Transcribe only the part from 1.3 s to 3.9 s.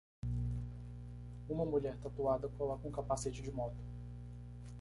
Uma mulher tatuada coloca um capacete de moto.